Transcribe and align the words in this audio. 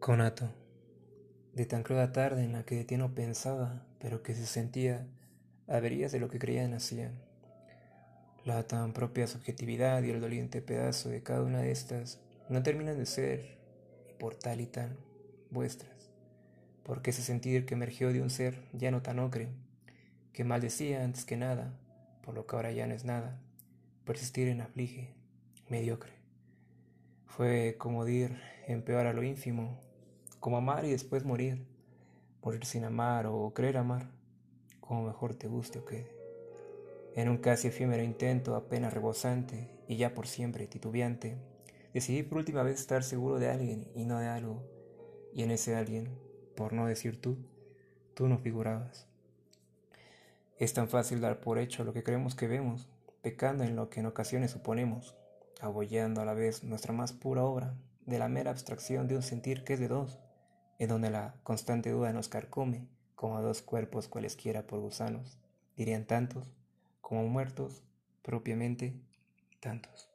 Conato, 0.00 0.48
de 1.54 1.66
tan 1.66 1.82
cruda 1.82 2.12
tarde 2.12 2.44
en 2.44 2.52
la 2.52 2.62
que 2.62 2.76
de 2.76 2.84
ti 2.84 2.96
no 2.96 3.16
pensaba, 3.16 3.84
pero 3.98 4.22
que 4.22 4.34
se 4.34 4.46
sentía 4.46 5.08
averías 5.66 6.12
de 6.12 6.20
lo 6.20 6.28
que 6.28 6.38
creía 6.38 6.66
nacían. 6.68 7.18
La 8.44 8.62
tan 8.62 8.92
propia 8.92 9.26
subjetividad 9.26 10.02
y 10.04 10.10
el 10.10 10.20
doliente 10.20 10.62
pedazo 10.62 11.08
de 11.08 11.24
cada 11.24 11.42
una 11.42 11.58
de 11.58 11.72
estas 11.72 12.20
no 12.48 12.62
terminan 12.62 12.96
de 12.96 13.06
ser, 13.06 13.58
y 14.08 14.12
por 14.14 14.36
tal 14.36 14.60
y 14.60 14.66
tan, 14.66 14.96
vuestras, 15.50 16.10
porque 16.84 17.10
ese 17.10 17.22
sentir 17.22 17.66
que 17.66 17.74
emergió 17.74 18.12
de 18.12 18.22
un 18.22 18.30
ser 18.30 18.62
ya 18.72 18.92
no 18.92 19.02
tan 19.02 19.18
ocre, 19.18 19.48
que 20.32 20.44
maldecía 20.44 21.02
antes 21.02 21.24
que 21.24 21.36
nada, 21.36 21.76
por 22.22 22.34
lo 22.34 22.46
que 22.46 22.54
ahora 22.54 22.70
ya 22.70 22.86
no 22.86 22.94
es 22.94 23.04
nada, 23.04 23.40
persistir 24.04 24.46
en 24.46 24.60
aflige, 24.60 25.12
mediocre. 25.68 26.12
Fue 27.26 27.74
como 27.78 28.04
dir 28.04 28.40
en 28.68 28.82
peor 28.82 29.06
a 29.06 29.12
lo 29.12 29.24
ínfimo, 29.24 29.87
como 30.40 30.56
amar 30.56 30.84
y 30.84 30.90
después 30.90 31.24
morir, 31.24 31.66
morir 32.42 32.64
sin 32.64 32.84
amar 32.84 33.26
o 33.26 33.52
creer 33.54 33.76
amar, 33.76 34.10
como 34.80 35.04
mejor 35.04 35.34
te 35.34 35.48
guste 35.48 35.78
o 35.78 35.84
quede. 35.84 36.12
En 37.14 37.28
un 37.28 37.38
casi 37.38 37.68
efímero 37.68 38.02
intento 38.02 38.54
apenas 38.54 38.92
rebosante 38.92 39.70
y 39.88 39.96
ya 39.96 40.14
por 40.14 40.26
siempre 40.26 40.66
titubeante, 40.66 41.36
decidí 41.92 42.22
por 42.22 42.38
última 42.38 42.62
vez 42.62 42.78
estar 42.80 43.02
seguro 43.02 43.38
de 43.38 43.50
alguien 43.50 43.88
y 43.94 44.04
no 44.04 44.18
de 44.18 44.28
algo, 44.28 44.62
y 45.32 45.42
en 45.42 45.50
ese 45.50 45.74
alguien, 45.74 46.08
por 46.54 46.72
no 46.72 46.86
decir 46.86 47.20
tú, 47.20 47.36
tú 48.14 48.28
no 48.28 48.38
figurabas. 48.38 49.06
Es 50.58 50.74
tan 50.74 50.88
fácil 50.88 51.20
dar 51.20 51.40
por 51.40 51.58
hecho 51.58 51.84
lo 51.84 51.92
que 51.92 52.02
creemos 52.02 52.34
que 52.34 52.48
vemos, 52.48 52.88
pecando 53.22 53.64
en 53.64 53.76
lo 53.76 53.90
que 53.90 54.00
en 54.00 54.06
ocasiones 54.06 54.50
suponemos, 54.50 55.16
abollando 55.60 56.20
a 56.20 56.24
la 56.24 56.34
vez 56.34 56.64
nuestra 56.64 56.92
más 56.92 57.12
pura 57.12 57.44
obra 57.44 57.74
de 58.06 58.18
la 58.18 58.28
mera 58.28 58.50
abstracción 58.50 59.06
de 59.06 59.16
un 59.16 59.22
sentir 59.22 59.64
que 59.64 59.74
es 59.74 59.80
de 59.80 59.88
dos, 59.88 60.18
en 60.78 60.88
donde 60.88 61.10
la 61.10 61.34
constante 61.42 61.90
duda 61.90 62.12
nos 62.12 62.28
carcome 62.28 62.86
como 63.14 63.36
a 63.36 63.40
dos 63.40 63.62
cuerpos 63.62 64.08
cualesquiera 64.08 64.66
por 64.66 64.80
gusanos, 64.80 65.38
dirían 65.76 66.04
tantos 66.04 66.44
como 67.00 67.26
muertos 67.26 67.82
propiamente 68.22 68.94
tantos. 69.60 70.07